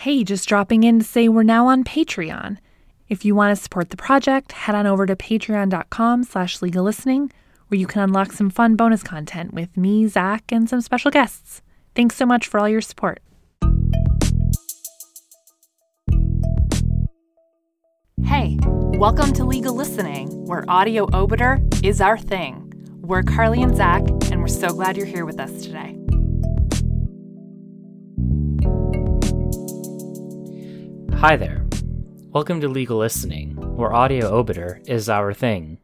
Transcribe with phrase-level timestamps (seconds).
[0.00, 2.56] Hey, just dropping in to say we're now on Patreon.
[3.10, 7.30] If you want to support the project, head on over to patreon.com slash legal listening,
[7.68, 11.60] where you can unlock some fun bonus content with me, Zach, and some special guests.
[11.94, 13.20] Thanks so much for all your support.
[18.24, 22.72] Hey, welcome to Legal Listening, where audio obiter is our thing.
[23.02, 25.94] We're Carly and Zach, and we're so glad you're here with us today.
[31.20, 31.66] Hi there.
[32.30, 35.76] Welcome to Legal Listening, where audio obiter is our thing.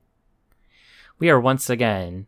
[1.18, 2.26] We are once again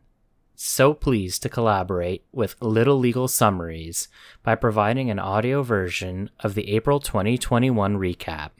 [0.55, 4.09] so pleased to collaborate with Little Legal Summaries
[4.43, 8.51] by providing an audio version of the April 2021 recap.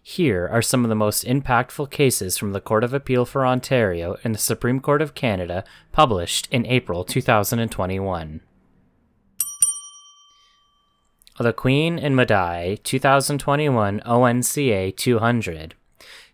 [0.00, 4.16] Here are some of the most impactful cases from the Court of Appeal for Ontario
[4.22, 8.40] and the Supreme Court of Canada published in April 2021.
[11.40, 15.74] The Queen and Moudai 2021 ONCA 200.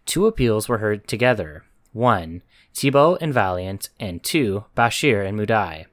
[0.07, 1.65] Two appeals were heard together.
[1.93, 2.43] 1.
[2.73, 4.65] Thibault and Valiant, and 2.
[4.75, 5.85] Bashir and Moudai.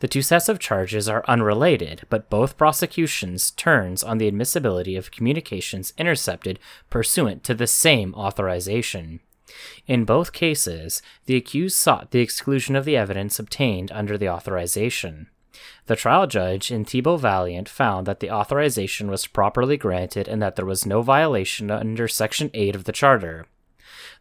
[0.00, 5.12] The two sets of charges are unrelated, but both prosecutions turns on the admissibility of
[5.12, 6.58] communications intercepted
[6.90, 9.20] pursuant to the same authorization.
[9.86, 15.28] In both cases, the accused sought the exclusion of the evidence obtained under the authorization.
[15.86, 20.56] The trial judge in Thibault Valiant found that the authorization was properly granted and that
[20.56, 23.46] there was no violation under Section 8 of the Charter.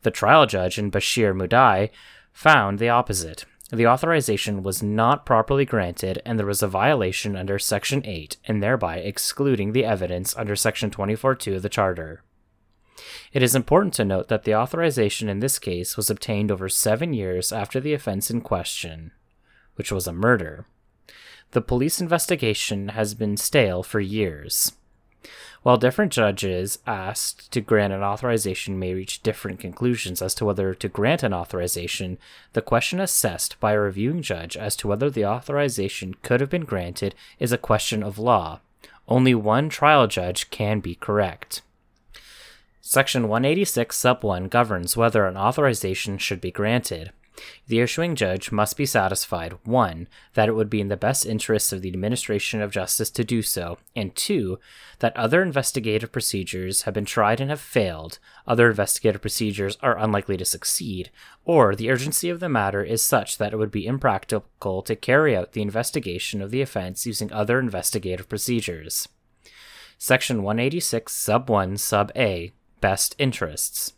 [0.02, 1.90] The trial judge in Bashir Moudai
[2.34, 3.46] found the opposite.
[3.72, 8.62] The authorization was not properly granted and there was a violation under Section 8 and
[8.62, 12.24] thereby excluding the evidence under Section 24.2 of the Charter.
[13.32, 17.14] It is important to note that the authorization in this case was obtained over seven
[17.14, 19.12] years after the offense in question,
[19.76, 20.66] which was a murder.
[21.52, 24.72] The police investigation has been stale for years.
[25.64, 30.74] While different judges asked to grant an authorization may reach different conclusions as to whether
[30.74, 32.18] to grant an authorization,
[32.54, 36.66] the question assessed by a reviewing judge as to whether the authorization could have been
[36.66, 38.62] granted is a question of law.
[39.08, 41.62] Only one trial judge can be correct.
[42.80, 47.12] Section 186 sub 1 governs whether an authorization should be granted.
[47.68, 50.08] The issuing judge must be satisfied 1.
[50.34, 53.42] that it would be in the best interests of the administration of justice to do
[53.42, 54.60] so, and 2.
[55.00, 60.38] that other investigative procedures have been tried and have failed, other investigative procedures are unlikely
[60.38, 61.10] to succeed,
[61.46, 65.36] or the urgency of the matter is such that it would be impractical to carry
[65.36, 69.08] out the investigation of the offense using other investigative procedures.
[69.98, 73.94] Section 186 sub 1 sub A Best Interests.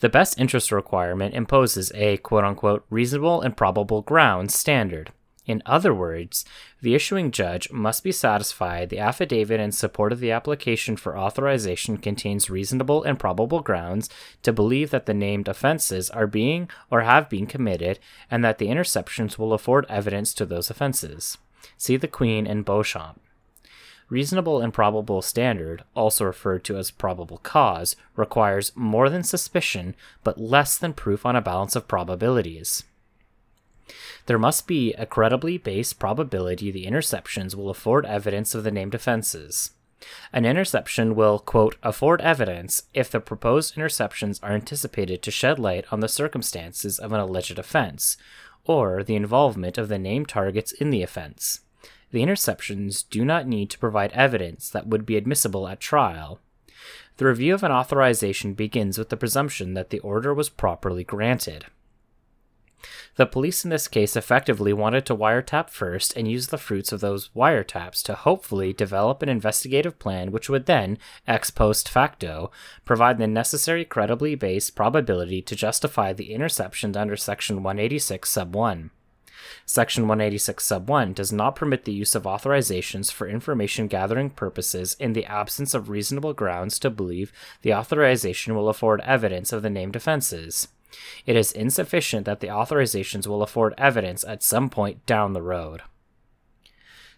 [0.00, 5.12] The best interest requirement imposes a quote unquote reasonable and probable grounds standard.
[5.44, 6.44] In other words,
[6.80, 11.96] the issuing judge must be satisfied the affidavit in support of the application for authorization
[11.96, 14.08] contains reasonable and probable grounds
[14.44, 17.98] to believe that the named offenses are being or have been committed
[18.30, 21.38] and that the interceptions will afford evidence to those offenses.
[21.76, 23.20] See the Queen and Beauchamp.
[24.08, 30.40] Reasonable and probable standard, also referred to as probable cause, requires more than suspicion but
[30.40, 32.84] less than proof on a balance of probabilities.
[34.26, 38.94] There must be a credibly based probability the interceptions will afford evidence of the named
[38.94, 39.72] offenses.
[40.32, 45.86] An interception will, quote, afford evidence if the proposed interceptions are anticipated to shed light
[45.92, 48.16] on the circumstances of an alleged offense,
[48.64, 51.60] or the involvement of the named targets in the offense
[52.12, 56.38] the interceptions do not need to provide evidence that would be admissible at trial.
[57.16, 61.66] The review of an authorization begins with the presumption that the order was properly granted.
[63.16, 67.00] The police in this case effectively wanted to wiretap first and use the fruits of
[67.00, 72.50] those wiretaps to hopefully develop an investigative plan which would then, ex post facto,
[72.84, 78.90] provide the necessary credibly based probability to justify the interceptions under Section 186 sub 1.
[79.66, 84.96] Section 186 sub 1 does not permit the use of authorizations for information gathering purposes
[84.98, 89.70] in the absence of reasonable grounds to believe the authorization will afford evidence of the
[89.70, 90.68] named offenses.
[91.26, 95.82] It is insufficient that the authorizations will afford evidence at some point down the road.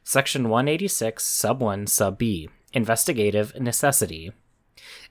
[0.05, 4.33] Section 186 sub 1 sub b Investigative necessity.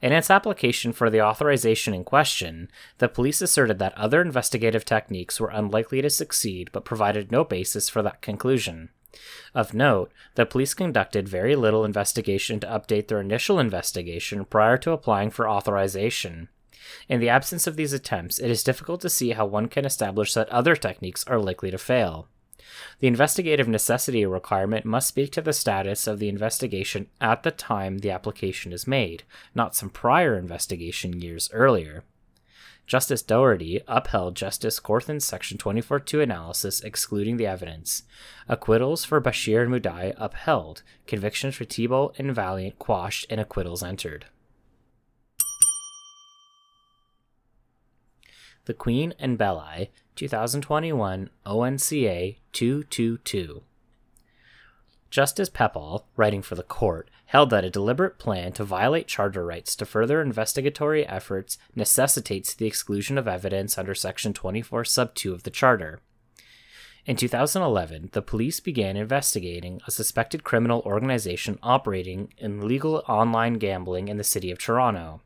[0.02, 5.40] In its application for the authorization in question, the police asserted that other investigative techniques
[5.40, 8.90] were unlikely to succeed but provided no basis for that conclusion.
[9.54, 14.92] Of note, the police conducted very little investigation to update their initial investigation prior to
[14.92, 16.50] applying for authorization.
[17.08, 20.34] In the absence of these attempts, it is difficult to see how one can establish
[20.34, 22.28] that other techniques are likely to fail.
[23.00, 28.00] The investigative necessity requirement must speak to the status of the investigation at the time
[28.00, 29.24] the application is made,
[29.54, 32.04] not some prior investigation years earlier.
[32.86, 38.04] Justice Doherty upheld Justice Corthan's Section 24.2 analysis excluding the evidence.
[38.50, 44.26] Acquittals for Bashir and Mudai upheld, convictions for Thibault and Valiant quashed, and acquittals entered.
[48.66, 53.64] The Queen and Bielli, 2021 ONCA 222.
[55.10, 59.76] Justice Pepall, writing for the court, held that a deliberate plan to violate charter rights
[59.76, 65.44] to further investigatory efforts necessitates the exclusion of evidence under Section 24 Sub 2 of
[65.44, 66.00] the Charter.
[67.06, 74.08] In 2011, the police began investigating a suspected criminal organization operating in legal online gambling
[74.08, 75.22] in the city of Toronto.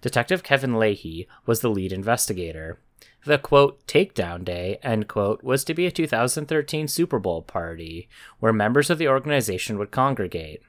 [0.00, 2.78] Detective Kevin Leahy was the lead investigator.
[3.24, 8.08] The quote, takedown day, end quote, was to be a 2013 Super Bowl party
[8.40, 10.60] where members of the organization would congregate.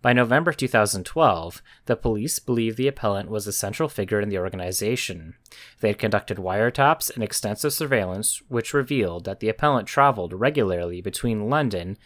[0.00, 5.34] By November 2012, the police believed the appellant was a central figure in the organization.
[5.80, 11.50] They had conducted wiretaps and extensive surveillance, which revealed that the appellant traveled regularly between
[11.50, 11.98] London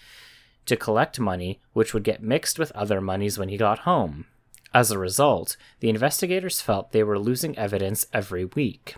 [0.66, 4.26] to collect money, which would get mixed with other monies when he got home.
[4.74, 8.96] As a result, the investigators felt they were losing evidence every week.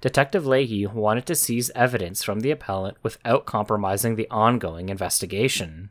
[0.00, 5.90] Detective Leahy wanted to seize evidence from the appellant without compromising the ongoing investigation.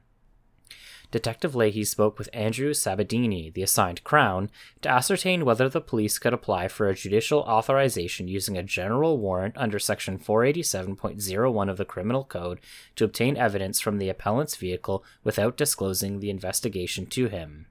[1.10, 4.50] Detective Leahy spoke with Andrew Sabadini, the assigned Crown,
[4.82, 9.56] to ascertain whether the police could apply for a judicial authorization using a general warrant
[9.58, 12.60] under Section 487.01 of the Criminal Code
[12.98, 17.68] to obtain evidence from the appellant's vehicle without disclosing the investigation to him.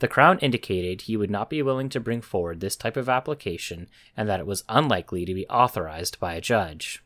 [0.00, 3.88] The Crown indicated he would not be willing to bring forward this type of application
[4.16, 7.02] and that it was unlikely to be authorized by a judge.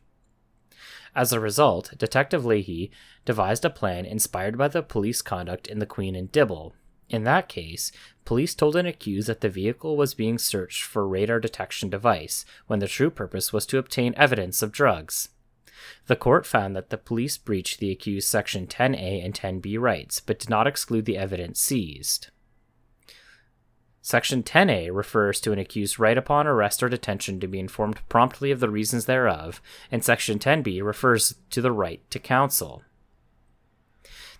[1.15, 2.91] As a result, Detective Leahy
[3.25, 6.73] devised a plan inspired by the police conduct in The Queen and Dibble.
[7.09, 7.91] In that case,
[8.25, 12.79] police told an accused that the vehicle was being searched for radar detection device, when
[12.79, 15.29] the true purpose was to obtain evidence of drugs.
[16.07, 20.39] The court found that the police breached the accused's Section 10A and 10B rights, but
[20.39, 22.29] did not exclude the evidence seized.
[24.05, 28.51] Section 10A refers to an accused's right upon arrest or detention to be informed promptly
[28.51, 32.83] of the reasons thereof, and Section 10B refers to the right to counsel.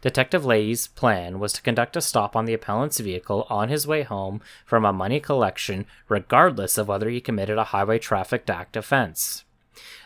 [0.01, 4.03] Detective Leahy's plan was to conduct a stop on the appellant's vehicle on his way
[4.03, 9.45] home from a money collection, regardless of whether he committed a Highway Traffic Act offense.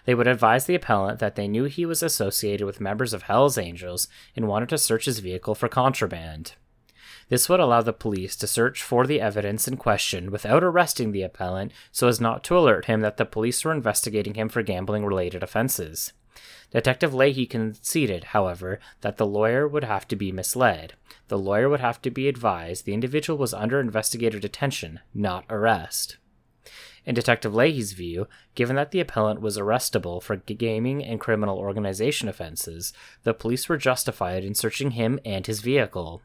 [0.05, 3.57] They would advise the appellant that they knew he was associated with members of Hell's
[3.57, 6.53] Angels and wanted to search his vehicle for contraband.
[7.29, 11.23] This would allow the police to search for the evidence in question without arresting the
[11.23, 15.05] appellant so as not to alert him that the police were investigating him for gambling
[15.05, 16.13] related offenses.
[16.71, 20.93] Detective Leahy conceded, however, that the lawyer would have to be misled.
[21.27, 26.17] The lawyer would have to be advised the individual was under investigator detention, not arrest.
[27.05, 32.27] In Detective Leahy's view, given that the appellant was arrestable for gaming and criminal organization
[32.27, 32.91] offenses,
[33.23, 36.21] the police were justified in searching him and his vehicle.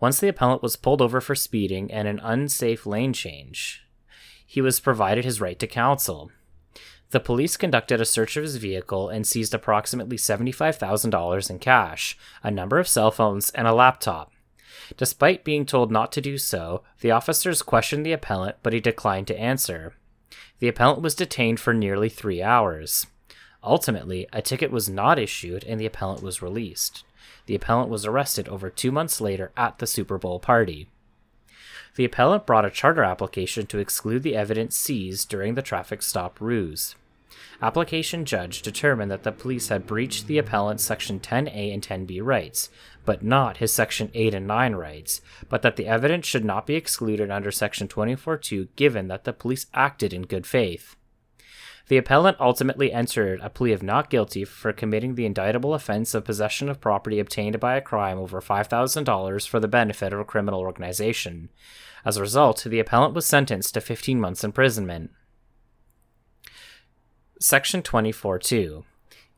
[0.00, 3.86] Once the appellant was pulled over for speeding and an unsafe lane change,
[4.46, 6.30] he was provided his right to counsel.
[7.10, 12.50] The police conducted a search of his vehicle and seized approximately $75,000 in cash, a
[12.50, 14.32] number of cell phones, and a laptop.
[14.96, 19.28] Despite being told not to do so, the officers questioned the appellant, but he declined
[19.28, 19.94] to answer.
[20.58, 23.06] The appellant was detained for nearly three hours.
[23.64, 27.04] Ultimately, a ticket was not issued and the appellant was released.
[27.46, 30.88] The appellant was arrested over two months later at the Super Bowl party.
[31.96, 36.40] The appellant brought a charter application to exclude the evidence seized during the traffic stop
[36.40, 36.96] ruse.
[37.62, 42.68] Application judge determined that the police had breached the appellant's Section 10A and 10B rights,
[43.04, 46.74] but not his Section 8 and 9 rights, but that the evidence should not be
[46.74, 50.96] excluded under Section 24.2 given that the police acted in good faith.
[51.88, 56.24] The appellant ultimately entered a plea of not guilty for committing the indictable offense of
[56.24, 60.60] possession of property obtained by a crime over $5,000 for the benefit of a criminal
[60.60, 61.50] organization.
[62.04, 65.10] As a result, the appellant was sentenced to 15 months imprisonment.
[67.38, 68.84] Section 24.2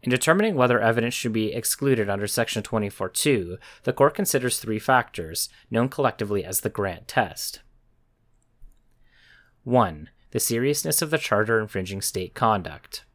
[0.02, 5.48] in determining whether evidence should be excluded under Section 24.2, the court considers three factors,
[5.68, 7.60] known collectively as the Grant test.
[9.64, 13.06] 1 the seriousness of the charter infringing state conduct.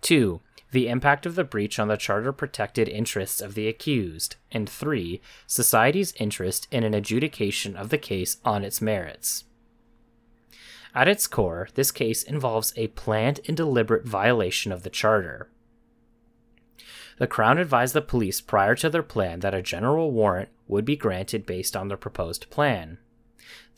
[0.00, 0.40] 2.
[0.70, 4.36] The impact of the breach on the charter protected interests of the accused.
[4.50, 5.20] And 3.
[5.46, 9.44] Society's interest in an adjudication of the case on its merits.
[10.94, 15.50] At its core, this case involves a planned and deliberate violation of the charter.
[17.18, 20.96] The Crown advised the police prior to their plan that a general warrant would be
[20.96, 22.96] granted based on their proposed plan.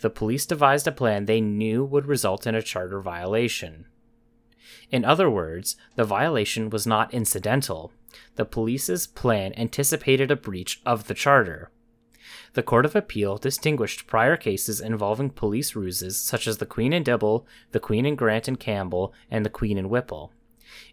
[0.00, 3.86] The police devised a plan they knew would result in a charter violation.
[4.90, 7.92] In other words, the violation was not incidental.
[8.36, 11.70] The police's plan anticipated a breach of the charter.
[12.54, 17.04] The Court of Appeal distinguished prior cases involving police ruses such as the Queen and
[17.04, 20.32] Dibble, the Queen and Grant and Campbell, and the Queen and Whipple.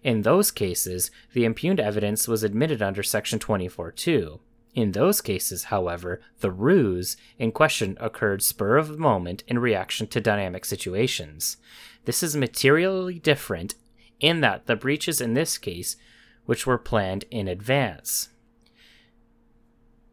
[0.04, 4.40] In those cases, the impugned evidence was admitted under Section 24.2.
[4.78, 10.06] In those cases, however, the ruse in question occurred spur of the moment in reaction
[10.06, 11.58] to dynamic situations.
[12.06, 13.74] This is materially different
[14.20, 15.96] in that the breaches in this case,
[16.46, 18.30] which were planned in advance.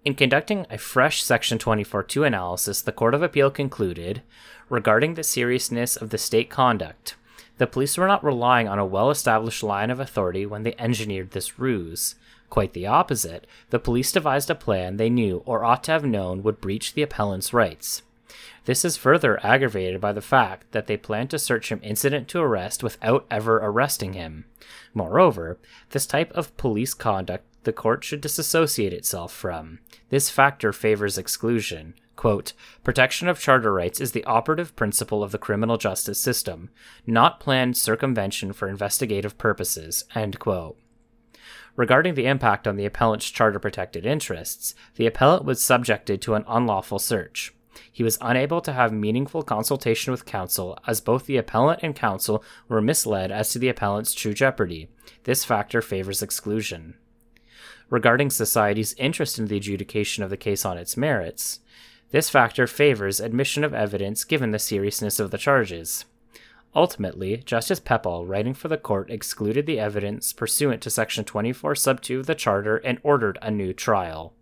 [0.03, 4.23] In conducting a fresh Section 24.2 analysis, the Court of Appeal concluded
[4.71, 7.17] regarding the seriousness of the state conduct,
[7.59, 11.33] the police were not relying on a well established line of authority when they engineered
[11.33, 12.15] this ruse.
[12.55, 16.45] Quite the opposite, the police devised a plan they knew or ought to have known
[16.45, 18.03] would breach the appellant's rights.
[18.65, 22.39] This is further aggravated by the fact that they planned to search him incident to
[22.39, 24.45] arrest without ever arresting him.
[24.95, 25.59] Moreover,
[25.91, 29.81] this type of police conduct the court should disassociate itself from.
[30.11, 31.95] This factor favors exclusion.
[32.15, 32.53] Quote,
[32.85, 36.71] Protection of charter rights is the operative principle of the criminal justice system,
[37.05, 40.05] not planned circumvention for investigative purposes.
[40.15, 40.79] End quote.
[41.77, 46.45] Regarding the impact on the appellant's charter protected interests, the appellant was subjected to an
[46.47, 47.53] unlawful search.
[47.91, 52.45] He was unable to have meaningful consultation with counsel, as both the appellant and counsel
[52.69, 54.89] were misled as to the appellant's true jeopardy.
[55.25, 56.95] This factor favors exclusion
[57.91, 61.61] regarding society's interest in the adjudication of the case on its merits.
[62.11, 66.05] This factor favors admission of evidence given the seriousness of the charges.
[66.77, 72.01] Ultimately, Justice Pepall, writing for the court, excluded the evidence pursuant to Section 24 Sub
[72.01, 74.33] 2 of the Charter and ordered a new trial.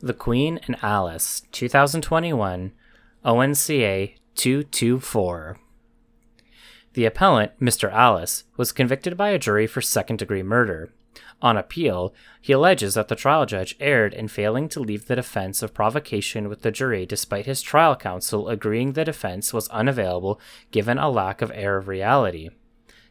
[0.00, 2.72] The Queen and Alas, 2021,
[3.24, 5.58] ONCA 224.
[6.94, 7.88] The appellant, Mr.
[7.90, 10.92] Alas, was convicted by a jury for second degree murder.
[11.42, 15.60] On appeal, he alleges that the trial judge erred in failing to leave the defense
[15.60, 20.98] of provocation with the jury despite his trial counsel agreeing the defense was unavailable given
[20.98, 22.50] a lack of air of reality.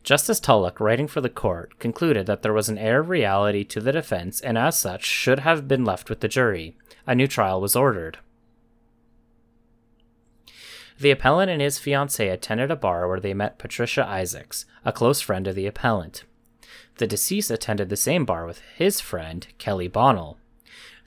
[0.04, 3.82] Justice Tulloch, writing for the court, concluded that there was an air of reality to
[3.82, 6.76] the defense and as such should have been left with the jury.
[7.06, 8.18] A new trial was ordered.
[11.00, 15.20] The appellant and his fiancee attended a bar where they met Patricia Isaacs, a close
[15.20, 16.24] friend of the appellant.
[17.01, 20.38] The deceased attended the same bar with his friend, Kelly Bonnell.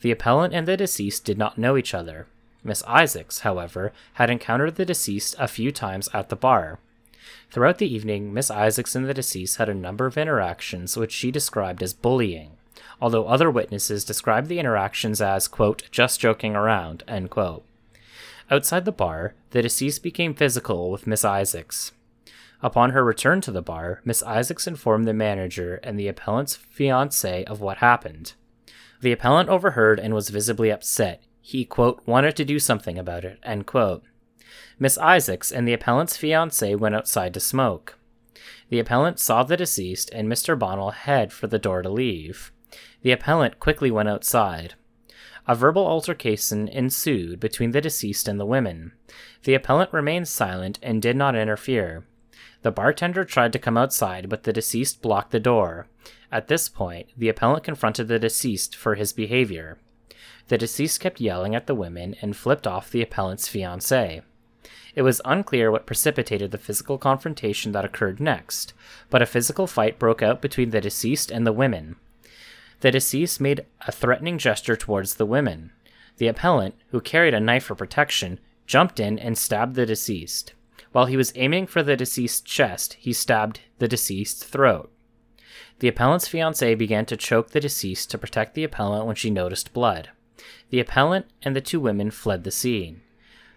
[0.01, 2.27] The appellant and the deceased did not know each other.
[2.65, 6.81] Miss Isaacs, however, had encountered the deceased a few times at the bar.
[7.53, 11.31] Throughout the evening, Miss Isaacs and the deceased had a number of interactions which she
[11.31, 12.57] described as bullying,
[13.01, 17.65] although other witnesses described the interactions as, quote, just joking around, end quote.
[18.51, 21.93] Outside the bar, the deceased became physical with Miss Isaacs.
[22.65, 27.45] Upon her return to the bar, Miss Isaacs informed the manager and the appellant's fiance
[27.45, 28.33] of what happened.
[29.03, 31.23] The appellant overheard and was visibly upset.
[31.43, 34.03] He, quote, wanted to do something about it, end quote.
[34.79, 37.99] Miss Isaacs and the appellant's fiance went outside to smoke.
[38.71, 40.59] The appellant saw the deceased and Mr.
[40.59, 42.51] Bonnell head for the door to leave.
[43.03, 44.73] The appellant quickly went outside.
[45.47, 48.93] A verbal altercation ensued between the deceased and the women.
[49.43, 52.07] The appellant remained silent and did not interfere.
[52.65, 55.87] The bartender tried to come outside, but the deceased blocked the door.
[56.33, 59.77] At this point, the appellant confronted the deceased for his behavior.
[60.49, 64.23] The deceased kept yelling at the women and flipped off the appellant's fiancée.
[64.95, 68.73] It was unclear what precipitated the physical confrontation that occurred next,
[69.11, 71.97] but a physical fight broke out between the deceased and the women.
[72.81, 75.71] The deceased made a threatening gesture towards the women.
[76.17, 80.55] The appellant, who carried a knife for protection, jumped in and stabbed the deceased.
[80.95, 84.93] While he was aiming for the deceased's chest, he stabbed the deceased's throat.
[85.81, 89.73] The appellant's fiancee began to choke the deceased to protect the appellant when she noticed
[89.73, 90.11] blood.
[90.71, 93.01] The appellant and the two women fled the scene.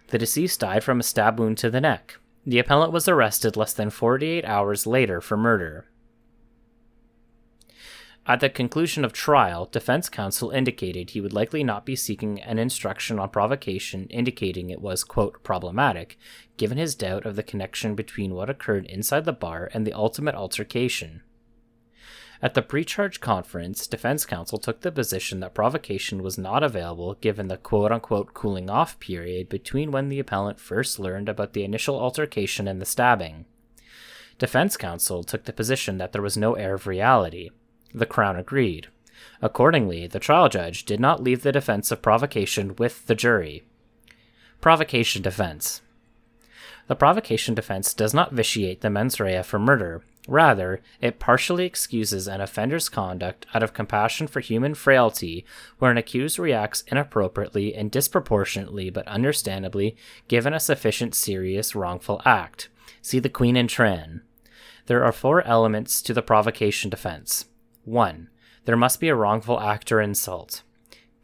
[0.08, 2.18] The deceased died from a stab wound to the neck.
[2.44, 5.86] The appellant was arrested less than 48 hours later for murder.
[8.28, 12.58] At the conclusion of trial, defense counsel indicated he would likely not be seeking an
[12.58, 16.18] instruction on provocation, indicating it was, quote, problematic,
[16.58, 20.34] given his doubt of the connection between what occurred inside the bar and the ultimate
[20.34, 21.22] altercation.
[22.42, 27.48] At the pre-charge conference, defense counsel took the position that provocation was not available given
[27.48, 31.98] the quote unquote cooling off period between when the appellant first learned about the initial
[31.98, 33.46] altercation and the stabbing.
[34.36, 37.48] Defense counsel took the position that there was no air of reality.
[37.94, 38.88] The Crown agreed.
[39.40, 43.62] Accordingly, the trial judge did not leave the defense of provocation with the jury.
[44.60, 45.80] Provocation defense.
[46.88, 50.02] The provocation defense does not vitiate the mens rea for murder.
[50.26, 55.44] Rather, it partially excuses an offender's conduct out of compassion for human frailty,
[55.78, 59.96] where an accused reacts inappropriately and disproportionately but understandably
[60.28, 62.68] given a sufficient serious wrongful act.
[63.00, 64.20] See the Queen and Tran.
[64.86, 67.46] There are four elements to the provocation defense.
[67.88, 68.28] 1.
[68.64, 70.62] There must be a wrongful act or insult.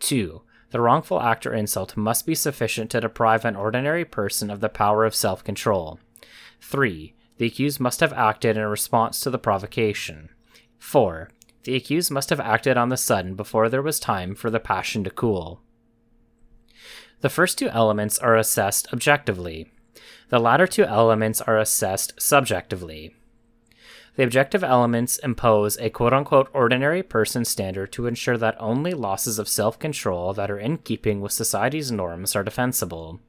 [0.00, 0.42] 2.
[0.70, 4.68] The wrongful act or insult must be sufficient to deprive an ordinary person of the
[4.68, 6.00] power of self control.
[6.60, 7.14] 3.
[7.36, 10.30] The accused must have acted in response to the provocation.
[10.78, 11.30] 4.
[11.64, 15.04] The accused must have acted on the sudden before there was time for the passion
[15.04, 15.60] to cool.
[17.20, 19.70] The first two elements are assessed objectively.
[20.28, 23.14] The latter two elements are assessed subjectively.
[24.16, 29.38] The objective elements impose a quote unquote ordinary person standard to ensure that only losses
[29.40, 33.20] of self control that are in keeping with society's norms are defensible.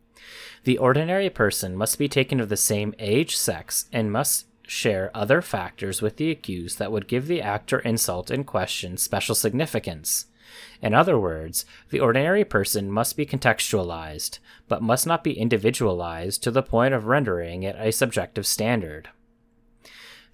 [0.63, 5.41] The ordinary person must be taken of the same age, sex, and must share other
[5.41, 10.27] factors with the accused that would give the act or insult in question special significance.
[10.81, 16.51] In other words, the ordinary person must be contextualized, but must not be individualized to
[16.51, 19.09] the point of rendering it a subjective standard.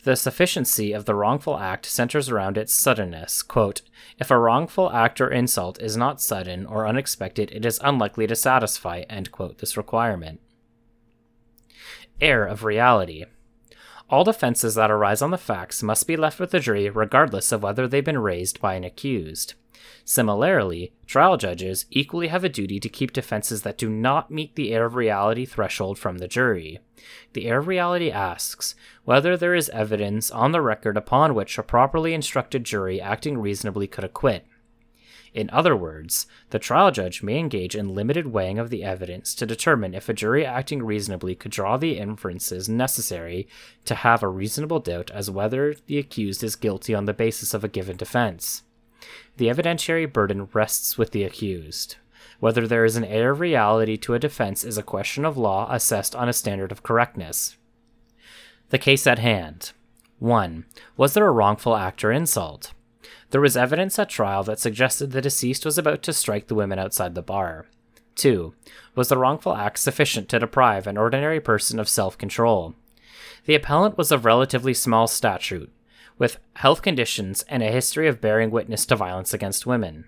[0.04, 3.44] The sufficiency of the wrongful act centers around its suddenness.
[3.44, 3.82] Quote,
[4.20, 8.36] if a wrongful act or insult is not sudden or unexpected, it is unlikely to
[8.36, 10.40] satisfy, quote, this requirement.
[12.20, 13.26] Air of reality.
[14.10, 17.62] All defenses that arise on the facts must be left with the jury regardless of
[17.64, 19.54] whether they've been raised by an accused.
[20.06, 24.74] Similarly, trial judges equally have a duty to keep defenses that do not meet the
[24.74, 26.80] air of reality threshold from the jury.
[27.34, 31.64] The air of reality asks whether there is evidence on the record upon which a
[31.64, 34.46] properly instructed jury acting reasonably could acquit.
[35.34, 39.46] In other words, the trial judge may engage in limited weighing of the evidence to
[39.46, 43.48] determine if a jury acting reasonably could draw the inferences necessary
[43.86, 47.64] to have a reasonable doubt as whether the accused is guilty on the basis of
[47.64, 48.64] a given defense.
[49.38, 51.96] The evidentiary burden rests with the accused.
[52.40, 55.68] Whether there is an air of reality to a defense is a question of law
[55.72, 57.58] assessed on a standard of correctness.
[58.70, 59.74] The case at hand
[60.20, 60.66] 1.
[60.98, 62.74] Was there a wrongful act or insult?
[63.32, 66.80] There was evidence at trial that suggested the deceased was about to strike the women
[66.80, 67.66] outside the bar.
[68.16, 68.54] 2.
[68.96, 72.76] Was the wrongful act sufficient to deprive an ordinary person of self control?
[73.46, 75.68] The appellant was of relatively small stature,
[76.22, 80.08] with health conditions and a history of bearing witness to violence against women.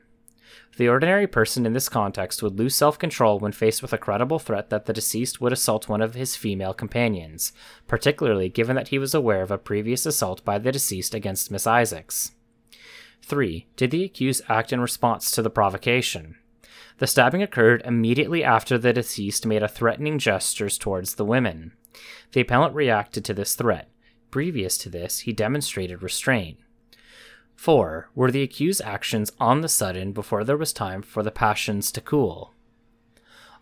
[0.77, 4.37] The ordinary person in this context would lose self control when faced with a credible
[4.37, 7.51] threat that the deceased would assault one of his female companions,
[7.87, 11.65] particularly given that he was aware of a previous assault by the deceased against Miss
[11.65, 12.33] Isaacs.
[13.23, 13.65] 3.
[13.75, 16.35] Did the accused act in response to the provocation?
[16.99, 21.71] The stabbing occurred immediately after the deceased made a threatening gestures towards the women.
[22.33, 23.89] The appellant reacted to this threat,
[24.33, 26.57] Previous to this, he demonstrated restraint.
[27.55, 28.09] 4.
[28.15, 32.01] Were the accused's actions on the sudden before there was time for the passions to
[32.01, 32.51] cool?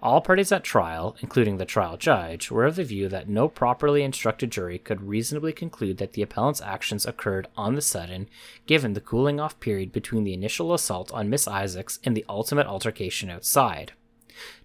[0.01, 4.01] All parties at trial, including the trial judge, were of the view that no properly
[4.01, 8.29] instructed jury could reasonably conclude that the appellant's actions occurred on the sudden,
[8.65, 12.65] given the cooling off period between the initial assault on Miss Isaacs and the ultimate
[12.65, 13.91] altercation outside.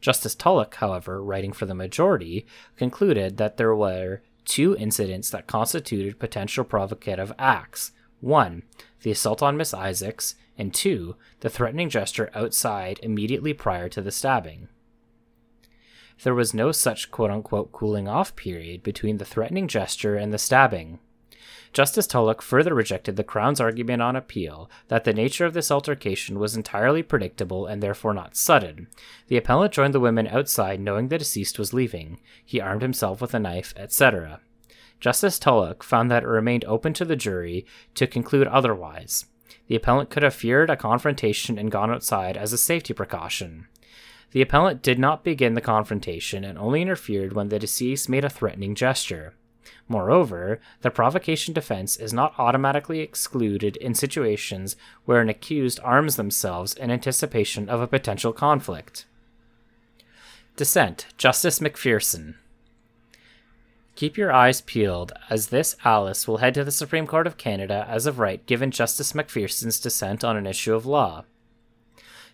[0.01, 6.19] Justice Tulloch, however, writing for the majority, concluded that there were two incidents that constituted
[6.19, 7.93] potential provocative acts.
[8.21, 8.63] One,
[9.03, 14.11] the assault on Miss Isaacs, and two, the threatening gesture outside immediately prior to the
[14.11, 14.69] stabbing.
[16.23, 20.39] There was no such quote unquote cooling off period between the threatening gesture and the
[20.39, 20.99] stabbing.
[21.73, 26.39] Justice Tulloch further rejected the Crown's argument on appeal that the nature of this altercation
[26.39, 28.89] was entirely predictable and therefore not sudden.
[29.29, 32.21] The appellant joined the women outside knowing the deceased was leaving.
[32.45, 34.41] He armed himself with a knife, etc.
[35.01, 39.27] Justice Tulloch found that it remained open to the jury to conclude otherwise.
[39.69, 43.67] The appellant could have feared a confrontation and gone outside as a safety precaution.
[44.33, 48.31] The appellant did not begin the confrontation and only interfered when the deceased made a
[48.31, 49.35] threatening gesture.
[49.89, 56.75] Moreover, the provocation defense is not automatically excluded in situations where an accused arms themselves
[56.75, 59.07] in anticipation of a potential conflict.
[60.57, 62.35] Dissent Justice MacPherson.
[63.95, 67.87] Keep your eyes peeled, as this Alas will head to the Supreme Court of Canada
[67.89, 71.25] as of right given Justice MacPherson's dissent on an issue of law.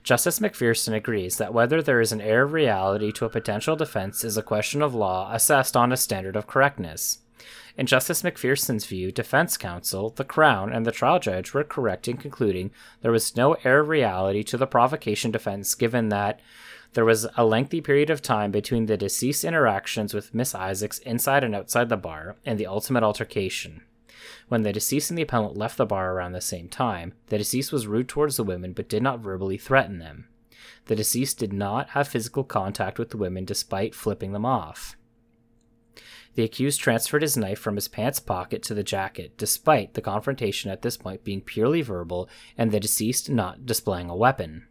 [0.02, 4.24] Justice MacPherson agrees that whether there is an air of reality to a potential defense
[4.24, 7.18] is a question of law assessed on a standard of correctness.
[7.76, 12.18] In Justice MacPherson's view, defense counsel, the Crown, and the trial judge were correct in
[12.18, 16.40] concluding there was no air of reality to the provocation defense given that
[16.92, 21.42] there was a lengthy period of time between the deceased's interactions with Miss Isaacs inside
[21.42, 23.80] and outside the bar and the ultimate altercation.
[24.48, 27.72] When the deceased and the appellant left the bar around the same time, the deceased
[27.72, 30.28] was rude towards the women but did not verbally threaten them.
[30.86, 34.96] The deceased did not have physical contact with the women despite flipping them off.
[36.34, 40.70] The accused transferred his knife from his pants pocket to the jacket, despite the confrontation
[40.70, 44.66] at this point being purely verbal and the deceased not displaying a weapon.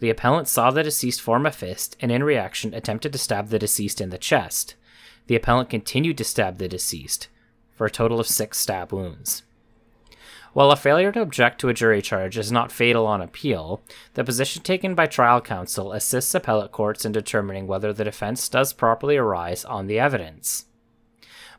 [0.00, 3.58] The appellant saw the deceased form a fist and, in reaction, attempted to stab the
[3.58, 4.74] deceased in the chest.
[5.28, 7.28] The appellant continued to stab the deceased,
[7.72, 9.44] for a total of six stab wounds.
[10.54, 13.82] While a failure to object to a jury charge is not fatal on appeal,
[14.14, 18.72] the position taken by trial counsel assists appellate courts in determining whether the defense does
[18.72, 20.66] properly arise on the evidence.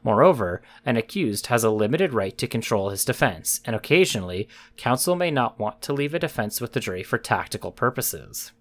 [0.01, 5.29] Moreover, an accused has a limited right to control his defense, and occasionally, counsel may
[5.29, 8.53] not want to leave a defense with the jury for tactical purposes.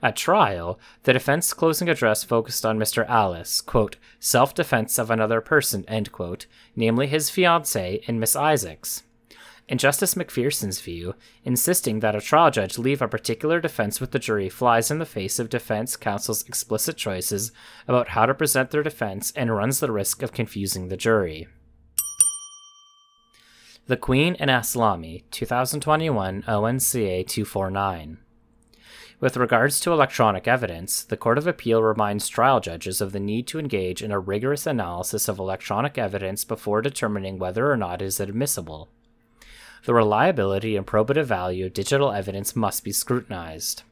[0.00, 3.04] At trial, the defense closing address focused on Mr.
[3.08, 9.02] Alas, quote, self defense of another person, end quote, namely his fiancee and Miss Isaacs.
[9.66, 14.18] In Justice MacPherson's view, insisting that a trial judge leave a particular defense with the
[14.18, 17.50] jury flies in the face of defense counsel's explicit choices
[17.88, 21.48] about how to present their defense and runs the risk of confusing the jury.
[23.86, 28.18] The Queen and Aslami, 2021 ONCA 249.
[29.18, 33.46] With regards to electronic evidence, the Court of Appeal reminds trial judges of the need
[33.46, 38.04] to engage in a rigorous analysis of electronic evidence before determining whether or not it
[38.04, 38.90] is admissible
[39.84, 43.82] the reliability and probative value of digital evidence must be scrutinized.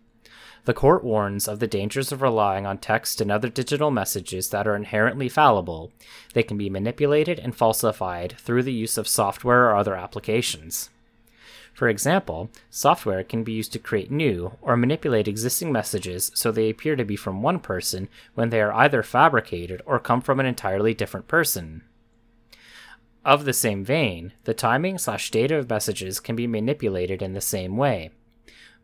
[0.65, 4.67] The court warns of the dangers of relying on text and other digital messages that
[4.67, 5.91] are inherently fallible.
[6.35, 10.89] They can be manipulated and falsified through the use of software or other applications.
[11.75, 16.71] For example, software can be used to create new or manipulate existing messages so they
[16.71, 20.47] appear to be from one person when they are either fabricated or come from an
[20.47, 21.83] entirely different person.
[23.25, 27.41] Of the same vein, the timing slash data of messages can be manipulated in the
[27.41, 28.11] same way.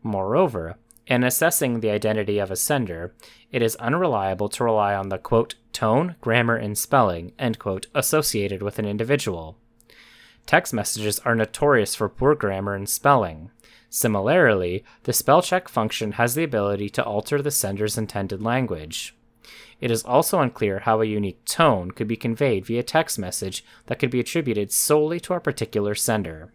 [0.01, 3.13] Moreover, in assessing the identity of a sender,
[3.51, 8.61] it is unreliable to rely on the quote, tone, grammar, and spelling end quote, associated
[8.61, 9.57] with an individual.
[10.45, 13.51] Text messages are notorious for poor grammar and spelling.
[13.89, 19.15] Similarly, the spell check function has the ability to alter the sender's intended language.
[19.81, 23.99] It is also unclear how a unique tone could be conveyed via text message that
[23.99, 26.51] could be attributed solely to a particular sender.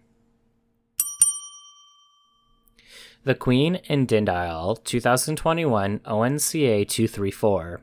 [3.25, 7.81] The Queen in Dindial, 2021 ONCA 234.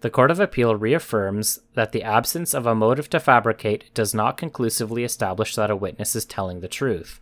[0.00, 4.38] The Court of Appeal reaffirms that the absence of a motive to fabricate does not
[4.38, 7.20] conclusively establish that a witness is telling the truth.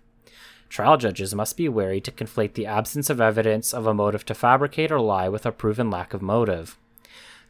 [0.68, 4.34] Trial judges must be wary to conflate the absence of evidence of a motive to
[4.34, 6.78] fabricate or lie with a proven lack of motive.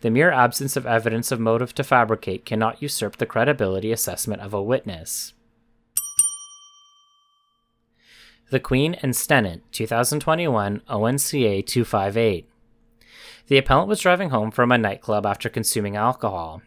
[0.04, 4.52] The mere absence of evidence of motive to fabricate cannot usurp the credibility assessment of
[4.52, 5.32] a witness.
[8.50, 12.50] The Queen and Stennett, 2021 ONCA 258.
[13.46, 16.60] The appellant was driving home from a nightclub after consuming alcohol.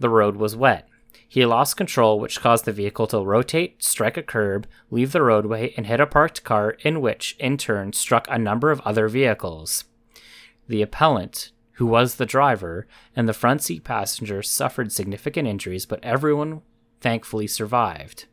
[0.00, 0.88] The road was wet.
[1.28, 5.72] He lost control, which caused the vehicle to rotate, strike a curb, leave the roadway,
[5.76, 9.84] and hit a parked car, in which, in turn, struck a number of other vehicles.
[10.66, 16.04] The appellant, who was the driver, and the front seat passenger suffered significant injuries, but
[16.04, 16.60] everyone
[17.00, 18.26] thankfully survived.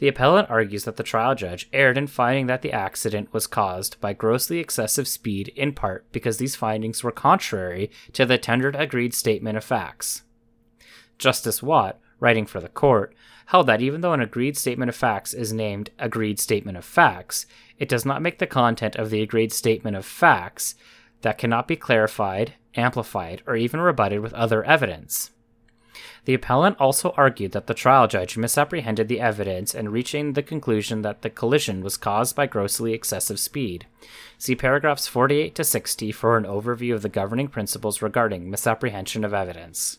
[0.00, 3.98] The appellant argues that the trial judge erred in finding that the accident was caused
[4.02, 9.14] by grossly excessive speed in part because these findings were contrary to the tendered agreed
[9.14, 10.22] statement of facts.
[11.16, 13.14] Justice Watt, writing for the court,
[13.46, 17.46] held that even though an agreed statement of facts is named agreed statement of facts,
[17.78, 20.74] it does not make the content of the agreed statement of facts
[21.22, 25.30] that cannot be clarified, amplified, or even rebutted with other evidence.
[26.26, 31.02] The appellant also argued that the trial judge misapprehended the evidence in reaching the conclusion
[31.02, 33.86] that the collision was caused by grossly excessive speed.
[34.36, 39.32] See paragraphs 48 to 60 for an overview of the governing principles regarding misapprehension of
[39.32, 39.98] evidence.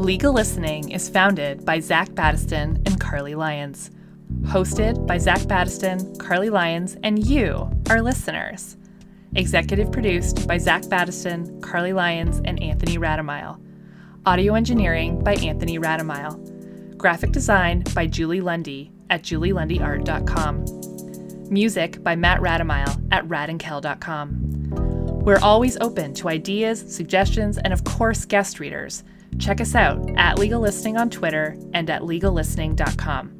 [0.00, 3.90] Legal Listening is founded by Zach Battiston and Carly Lyons
[4.42, 8.76] hosted by Zach Battiston, Carly Lyons, and you, our listeners.
[9.34, 13.60] Executive produced by Zach Battiston, Carly Lyons, and Anthony Radamile.
[14.26, 16.96] Audio engineering by Anthony Radamile.
[16.96, 21.50] Graphic design by Julie Lundy at julielundyart.com.
[21.50, 25.20] Music by Matt Radamile at radandkel.com.
[25.24, 29.04] We're always open to ideas, suggestions, and of course, guest readers.
[29.38, 33.39] Check us out at Legal Listening on Twitter and at legallistening.com.